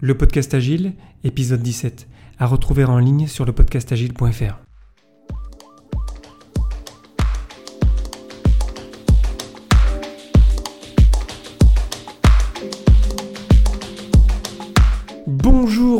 [0.00, 0.92] Le podcast Agile,
[1.24, 2.06] épisode 17,
[2.38, 4.67] à retrouver en ligne sur le podcastagile.fr.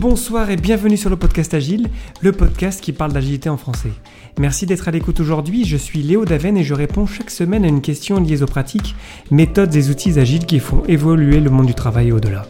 [0.00, 1.90] bonsoir et bienvenue sur le podcast Agile,
[2.22, 3.92] le podcast qui parle d'agilité en français.
[4.38, 7.68] Merci d'être à l'écoute aujourd'hui, je suis Léo Daven et je réponds chaque semaine à
[7.68, 8.96] une question liée aux pratiques,
[9.30, 12.46] méthodes et outils agiles qui font évoluer le monde du travail et au-delà.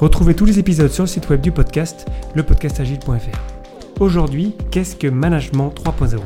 [0.00, 4.00] Retrouvez tous les épisodes sur le site web du podcast, lepodcastagile.fr.
[4.00, 6.16] Aujourd'hui, qu'est-ce que Management 3.0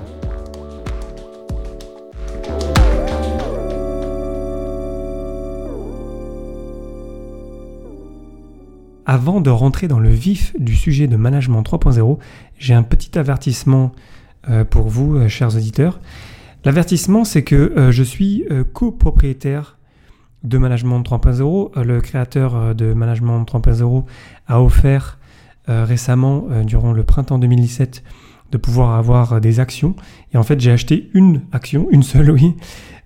[9.12, 12.18] Avant de rentrer dans le vif du sujet de Management 3.0,
[12.58, 13.90] j'ai un petit avertissement
[14.48, 15.98] euh, pour vous, euh, chers auditeurs.
[16.64, 19.78] L'avertissement, c'est que euh, je suis copropriétaire
[20.44, 21.82] de Management 3.0.
[21.82, 24.04] Le créateur de Management 3.0
[24.46, 25.18] a offert
[25.66, 28.04] récemment, durant le printemps 2017,
[28.52, 29.94] de pouvoir avoir des actions.
[30.32, 32.54] Et en fait, j'ai acheté une action, une seule, oui,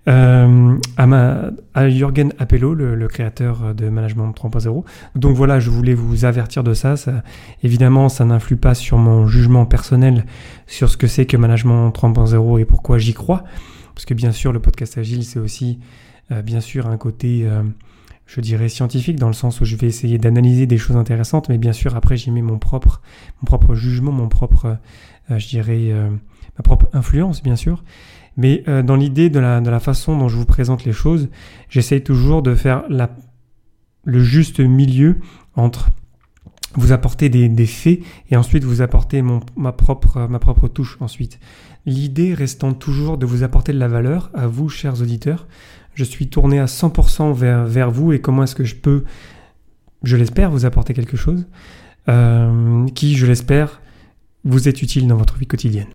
[0.07, 4.85] euh, à, Jürgen Appello, le, créateur de Management 3.0.
[5.15, 6.97] Donc voilà, je voulais vous avertir de ça.
[6.97, 7.23] ça
[7.63, 10.27] évidemment, ça n'influe pas sur mon jugement personnel
[10.67, 13.45] sur ce que c'est que Management 3.0 et pourquoi j'y crois.
[13.95, 15.79] Parce que bien sûr, le podcast agile, c'est aussi
[16.33, 17.63] euh, bien sûr un côté, euh,
[18.27, 21.59] je dirais, scientifique, dans le sens où je vais essayer d'analyser des choses intéressantes, mais
[21.59, 23.01] bien sûr, après, j'y mets mon propre,
[23.75, 24.79] jugement, mon propre,
[25.29, 25.93] je dirais,
[26.57, 27.83] ma propre influence, bien sûr.
[28.37, 31.29] Mais euh, dans l'idée de la, façon dont je vous présente les choses,
[31.69, 32.85] j'essaye toujours de faire
[34.05, 35.21] le juste milieu
[35.55, 35.91] entre
[36.77, 38.01] vous apporter des, des, faits
[38.31, 41.39] et ensuite vous apporter ma, propre, ma propre touche ensuite.
[41.87, 45.47] L'idée restant toujours de vous apporter de la valeur à vous, chers auditeurs.
[45.95, 49.05] Je suis tourné à 100% vers, vous et comment est-ce que je peux,
[50.03, 51.47] je l'espère, vous apporter quelque chose
[52.09, 53.81] euh, qui, je l'espère,
[54.45, 55.87] vous est utile dans votre vie quotidienne.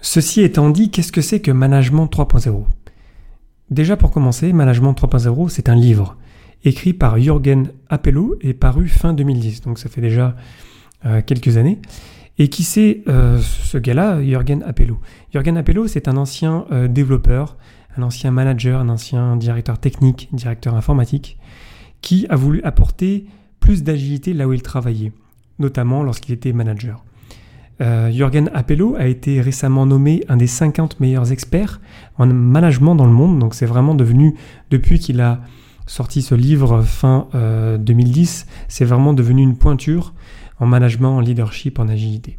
[0.00, 2.64] Ceci étant dit, qu'est-ce que c'est que Management 3.0
[3.70, 6.16] Déjà pour commencer, Management 3.0, c'est un livre
[6.64, 10.36] écrit par Jürgen Appello et paru fin 2010, donc ça fait déjà
[11.04, 11.80] euh, quelques années.
[12.38, 14.98] Et qui c'est euh, ce gars-là, Jürgen Appello
[15.32, 17.56] Jürgen Appello, c'est un ancien développeur,
[17.96, 21.38] un ancien manager, un ancien directeur technique, directeur informatique,
[22.02, 23.26] qui a voulu apporter
[23.60, 25.12] plus d'agilité là où il travaillait,
[25.58, 27.04] notamment lorsqu'il était manager.
[27.80, 31.80] Euh, Jürgen Appello a été récemment nommé un des 50 meilleurs experts
[32.16, 33.38] en management dans le monde.
[33.38, 34.34] Donc c'est vraiment devenu,
[34.70, 35.40] depuis qu'il a
[35.86, 37.28] sorti ce livre fin
[37.78, 40.14] 2010, euh, c'est vraiment devenu une pointure
[40.58, 42.38] en management, en leadership, en agilité.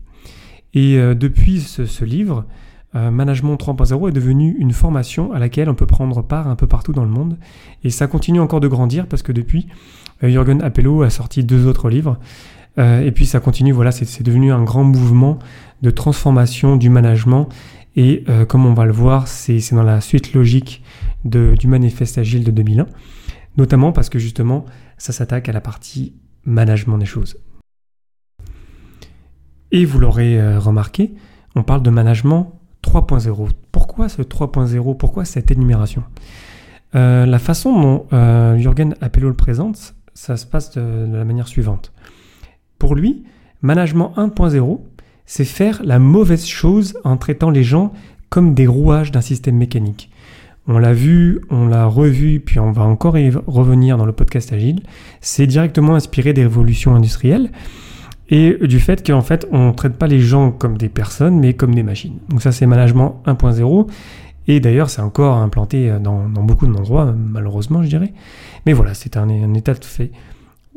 [0.74, 2.46] Et euh, depuis ce, livre,
[2.94, 6.94] Management 3.0 est devenu une formation à laquelle on peut prendre part un peu partout
[6.94, 7.38] dans le monde.
[7.84, 9.68] Et ça continue encore de grandir parce que depuis,
[10.24, 12.18] Jürgen Appello a sorti deux autres livres.
[12.78, 15.40] Euh, et puis ça continue, voilà, c'est devenu un grand mouvement
[15.82, 17.50] de transformation du management.
[17.96, 20.84] Et euh, comme on va le voir, c'est dans la suite logique
[21.26, 22.86] du manifeste agile de 2001,
[23.58, 24.66] notamment parce que justement,
[24.98, 26.14] ça s'attaque à la partie
[26.46, 27.38] management des choses.
[29.72, 31.16] Et vous l'aurez euh, remarqué,
[31.56, 32.57] on parle de management
[33.02, 33.50] 3.0.
[33.72, 36.04] Pourquoi ce 3.0 Pourquoi cette énumération?
[36.94, 41.92] La façon dont Jürgen Appello le présente, ça se passe de la manière suivante.
[42.80, 43.24] Pour lui,
[43.62, 44.80] management 1.0,
[45.26, 47.92] c'est faire la mauvaise chose en traitant les gens
[48.30, 50.10] comme des rouages d'un système mécanique.
[50.68, 54.52] On l'a vu, on l'a revu, puis on va encore y revenir dans le podcast
[54.52, 54.82] Agile.
[55.22, 57.52] C'est directement inspiré des révolutions industrielles
[58.30, 61.54] et du fait qu'en fait, on ne traite pas les gens comme des personnes, mais
[61.54, 62.18] comme des machines.
[62.30, 63.88] Donc ça, c'est management 1.0.
[64.50, 68.14] Et d'ailleurs, c'est encore implanté dans, beaucoup d'endroits, malheureusement, je dirais.
[68.66, 70.12] Mais voilà, c'est un, un état de fait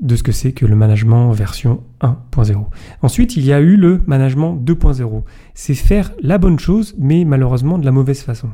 [0.00, 2.64] de ce que c'est que le management version 1.0.
[3.02, 5.22] Ensuite, il y a eu le management 2.0.
[5.54, 8.48] C'est faire la bonne chose, mais malheureusement de la mauvaise façon.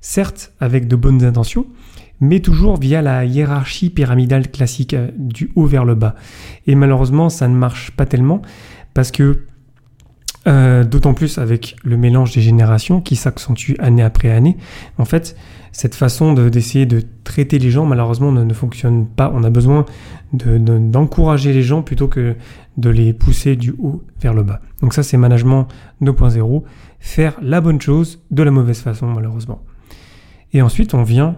[0.00, 1.66] Certes, avec de bonnes intentions,
[2.20, 6.14] mais toujours via la hiérarchie pyramidale classique euh, du haut vers le bas.
[6.66, 8.42] Et malheureusement, ça ne marche pas tellement
[8.94, 9.44] parce que
[10.46, 14.56] euh, d'autant plus avec le mélange des générations qui s'accentue année après année.
[14.96, 15.36] En fait,
[15.70, 19.30] cette façon d'essayer de, traiter les gens, malheureusement, ne, fonctionne pas.
[19.34, 19.84] On a besoin
[20.32, 22.36] d'encourager les gens plutôt que
[22.78, 24.60] de les pousser du haut vers le bas.
[24.80, 25.68] Donc ça, c'est management
[26.00, 26.62] 2.0.
[27.00, 29.62] Faire la bonne chose de la mauvaise façon, malheureusement.
[30.54, 31.36] Et ensuite, on vient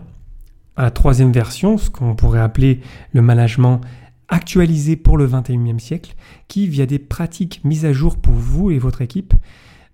[0.76, 2.80] la troisième version, ce qu'on pourrait appeler
[3.12, 3.80] le management
[4.28, 6.14] actualisé pour le 21e siècle,
[6.48, 9.34] qui, via des pratiques mises à jour pour vous et votre équipe,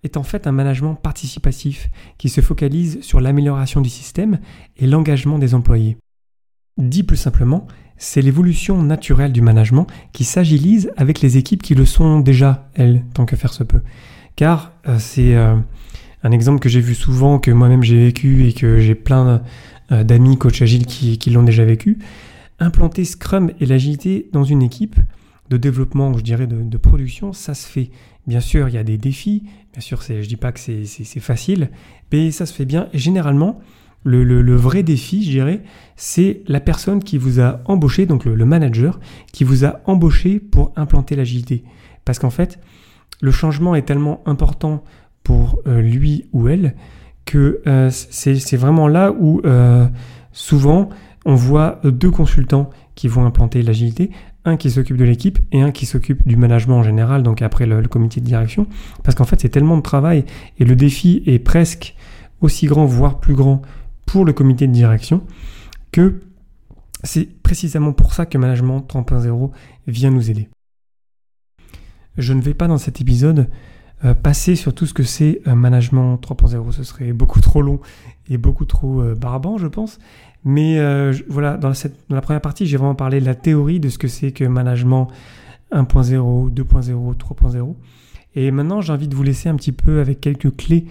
[0.05, 4.39] est en fait un management participatif qui se focalise sur l'amélioration du système
[4.77, 5.97] et l'engagement des employés.
[6.77, 7.67] Dit plus simplement,
[7.97, 13.05] c'est l'évolution naturelle du management qui s'agilise avec les équipes qui le sont déjà, elles,
[13.13, 13.83] tant que faire se peut.
[14.37, 15.57] Car euh, c'est euh,
[16.23, 19.43] un exemple que j'ai vu souvent, que moi-même j'ai vécu et que j'ai plein
[19.93, 21.99] euh, d'amis coach agile qui, l'ont déjà vécu.
[22.59, 24.97] Implanter Scrum et l'agilité dans une équipe
[25.49, 27.91] de développement, je dirais, de, production, ça se fait.
[28.27, 29.45] Bien sûr, il y a des défis.
[29.73, 31.71] Bien sûr, je ne dis pas que c'est facile,
[32.13, 32.89] mais ça se fait bien.
[32.93, 33.61] Et généralement,
[34.05, 35.63] le, vrai défi, je dirais,
[35.97, 39.01] c'est la personne qui vous a embauché, donc le, manager,
[39.33, 41.65] qui vous a embauché pour implanter l'agilité.
[42.05, 42.59] Parce qu'en fait,
[43.21, 44.85] le changement est tellement important
[45.29, 46.75] pour euh, lui ou elle
[47.27, 49.87] que euh, c'est vraiment là où euh,
[50.33, 50.89] souvent
[51.27, 54.11] on voit deux consultants qui vont implanter l'agilité,
[54.47, 57.67] un qui s'occupe de l'équipe et un qui s'occupe du management en général, donc après
[57.67, 58.67] le comité de direction,
[59.03, 60.25] parce qu'en fait c'est tellement de travail
[60.59, 61.95] et le défi est presque
[62.41, 63.61] aussi grand, voire plus grand
[64.07, 65.23] pour le comité de direction,
[65.93, 66.21] que
[67.05, 69.51] c'est précisément pour ça que Management 3.0
[69.89, 70.49] vient nous aider.
[72.17, 73.51] Je ne vais pas dans cet épisode
[74.05, 77.81] euh, passer sur tout ce que c'est euh, Management 3.0, ce serait beaucoup trop long
[78.31, 79.99] et beaucoup trop euh, barbant, je pense.
[80.45, 80.79] Mais
[81.29, 81.73] voilà, dans,
[82.11, 85.09] la première partie, j'ai vraiment parlé de la théorie de ce que c'est que Management
[85.73, 87.75] 1.0, 2.0, 3.0.
[88.37, 90.87] Et maintenant, j'ai envie de vous laisser un petit peu avec quelques clés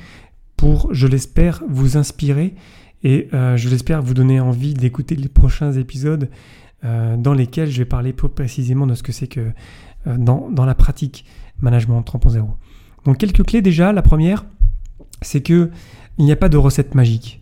[0.57, 2.55] pour, je l'espère, vous inspirer
[3.03, 6.29] et je l'espère vous donner envie d'écouter les prochains épisodes
[6.83, 9.53] dans lesquels je vais parler plus précisément de ce que c'est que
[10.05, 11.25] dans, la pratique
[11.61, 12.47] management 3.0.
[13.07, 13.91] Donc quelques clés déjà.
[13.91, 14.45] La première,
[15.23, 15.71] c'est que
[16.19, 17.41] il n'y a pas de recette magique.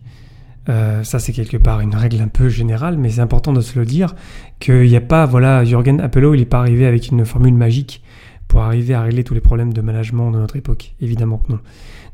[0.66, 3.84] ça c'est quelque part une règle un peu générale, mais c'est important de se le
[3.84, 4.14] dire
[4.58, 8.02] qu'il n'y a pas, voilà, Jürgen Appelo, il n'est pas arrivé avec une formule magique
[8.48, 10.94] pour arriver à régler tous les problèmes de management de notre époque.
[11.00, 11.58] Évidemment que non.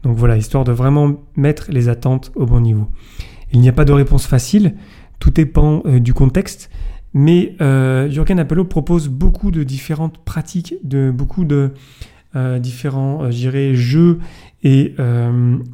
[0.02, 2.88] Donc voilà, histoire de vraiment mettre les attentes au bon niveau.
[3.52, 4.74] Il n'y a pas de réponse facile,
[5.18, 6.70] tout dépend euh, du contexte,
[7.14, 11.72] mais euh, Jürgen Appelo propose beaucoup de différentes pratiques, de beaucoup de
[12.36, 14.18] euh, différents, jeux
[14.64, 14.94] et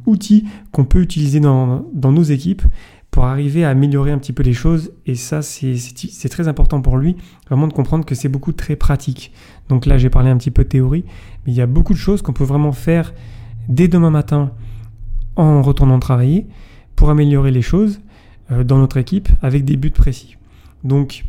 [0.05, 2.63] outils qu'on peut utiliser dans, nos équipes
[3.11, 4.91] pour arriver à améliorer un petit peu les choses.
[5.05, 7.15] Et ça, c'est très important pour lui,
[7.47, 9.31] vraiment de comprendre que c'est beaucoup très pratique.
[9.67, 11.05] Donc là, j'ai parlé un petit peu de théorie,
[11.45, 13.13] mais il y a beaucoup de choses qu'on peut vraiment faire
[13.67, 14.51] dès demain matin
[15.35, 16.47] en retournant travailler
[16.95, 18.01] pour améliorer les choses
[18.51, 20.37] euh, dans notre équipe avec des buts précis.
[20.83, 21.25] Donc,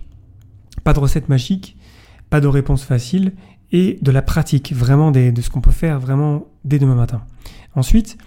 [0.84, 1.76] pas de recette magique,
[2.30, 3.32] pas de réponse facile
[3.72, 7.22] et de la pratique, vraiment de ce qu'on peut faire vraiment dès demain matin.
[7.74, 8.18] Ensuite,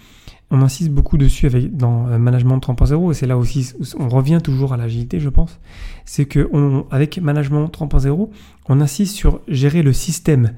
[0.52, 4.40] on insiste beaucoup dessus avec, dans euh, Management 3.0 et c'est là aussi, on revient
[4.42, 5.60] toujours à l'agilité, je pense.
[6.06, 6.50] C'est que
[6.92, 8.30] avec Management 3.0,
[8.70, 10.54] on insiste sur gérer le système,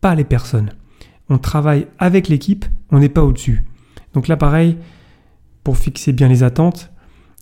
[0.00, 0.70] pas les personnes.
[1.30, 3.64] On travaille avec l'équipe, on n'est pas au-dessus.
[4.12, 4.76] Donc là, pareil,
[5.64, 6.90] pour fixer bien les attentes.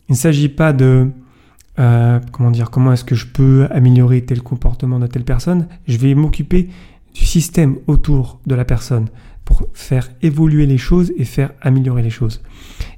[0.09, 1.11] Il ne s'agit pas de
[1.79, 5.69] euh, comment dire, comment est-ce que je peux améliorer tel comportement de telle personne?
[5.87, 6.69] Je vais m'occuper
[7.15, 9.09] du système autour de la personne
[9.45, 12.43] pour faire évoluer les choses et faire améliorer les choses.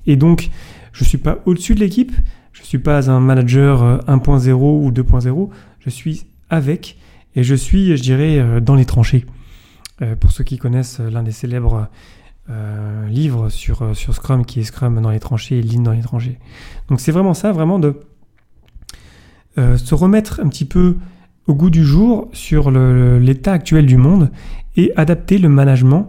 [0.07, 0.51] Et donc,
[0.93, 2.13] je ne suis pas au-dessus de l'équipe,
[2.53, 6.99] je ne suis pas un manager 1.0 euh, ou 2.0, je suis avec
[7.37, 9.27] et je suis, je dirais, euh, dans les tranchées.
[10.19, 11.91] pour ceux qui connaissent l'un des célèbres
[12.51, 15.93] euh, livre sur, euh, sur Scrum qui est Scrum dans les tranchées et Lean dans
[15.93, 16.39] les tranchées.
[16.89, 18.01] Donc c'est vraiment ça, vraiment de
[19.61, 20.97] euh, se remettre un petit peu
[21.47, 24.31] au goût du jour sur l'état actuel du monde
[24.77, 26.07] et adapter le management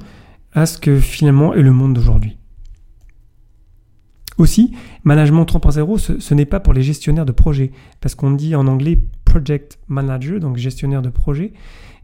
[0.54, 2.38] à ce que finalement est le monde d'aujourd'hui.
[4.38, 8.56] Aussi, management 3.0, ce, ce n'est pas pour les gestionnaires de projet, parce qu'on dit
[8.56, 11.54] en anglais project manager, donc gestionnaire de projet,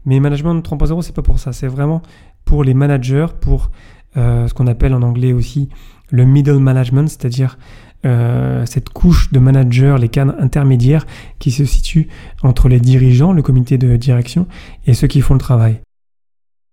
[0.04, 2.02] mais management 3.0, c'est pas pour ça, c'est vraiment
[2.44, 3.70] pour les managers, pour
[4.16, 5.68] euh, ce qu'on appelle en anglais aussi
[6.10, 7.58] le middle management, c'est-à-dire
[8.06, 11.06] euh, cette couche de managers, les cadres intermédiaires
[11.38, 12.08] qui se situent
[12.42, 14.46] entre les dirigeants, le comité de direction,
[14.86, 15.80] et ceux qui font le travail.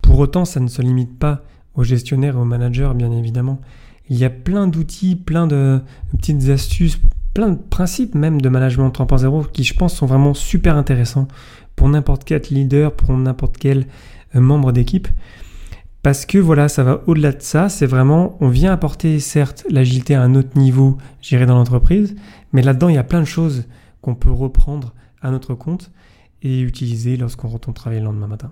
[0.04, 3.60] Pour autant, ça ne se limite pas aux gestionnaires et aux managers, bien évidemment.
[4.10, 7.00] Il y a plein d'outils, plein de petites astuces,
[7.34, 11.28] plein de principes même de management 3.0 qui, je pense, sont vraiment super intéressants
[11.76, 13.88] pour n'importe quel leader, pour n'importe quel
[14.36, 15.08] euh, membre d'équipe.
[16.06, 20.14] Parce que voilà, ça va au-delà de ça, c'est vraiment, on vient apporter certes l'agilité
[20.14, 22.16] à un autre niveau, j'irai dans l'entreprise,
[22.54, 23.64] mais là-dedans, il y a plein de choses
[24.02, 24.94] qu'on peut reprendre
[25.24, 25.90] à notre compte
[26.44, 28.52] et utiliser lorsqu'on retourne travailler le lendemain matin.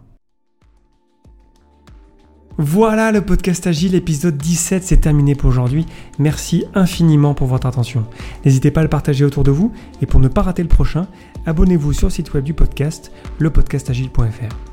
[2.58, 5.86] Voilà, le podcast Agile, épisode 17, c'est terminé pour aujourd'hui.
[6.18, 8.04] Merci infiniment pour votre attention.
[8.46, 11.06] N'hésitez pas à le partager autour de vous et pour ne pas rater le prochain,
[11.46, 14.73] abonnez-vous sur le site web du podcast, lepodcastagile.fr.